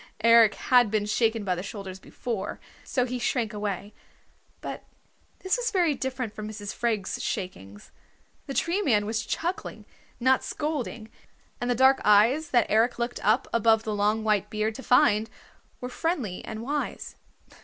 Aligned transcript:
Eric 0.23 0.55
had 0.55 0.89
been 0.89 1.05
shaken 1.05 1.43
by 1.43 1.53
the 1.53 1.61
shoulders 1.61 1.99
before, 1.99 2.59
so 2.83 3.05
he 3.05 3.19
shrank 3.19 3.53
away. 3.53 3.93
But 4.59 4.83
this 5.41 5.57
was 5.57 5.69
very 5.69 5.93
different 5.93 6.33
from 6.33 6.47
Mrs. 6.49 6.73
Freg's 6.73 7.21
shakings. 7.21 7.91
The 8.47 8.55
Tree 8.55 8.81
Man 8.81 9.05
was 9.05 9.23
chuckling, 9.23 9.85
not 10.19 10.43
scolding, 10.43 11.11
and 11.61 11.69
the 11.69 11.75
dark 11.75 12.01
eyes 12.03 12.49
that 12.49 12.65
Eric 12.67 12.97
looked 12.97 13.23
up 13.23 13.47
above 13.53 13.83
the 13.83 13.93
long 13.93 14.23
white 14.23 14.49
beard 14.49 14.73
to 14.73 14.81
find 14.81 15.29
were 15.81 15.87
friendly 15.87 16.43
and 16.45 16.63
wise. 16.63 17.15